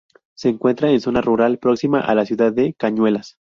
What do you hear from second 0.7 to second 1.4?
en zona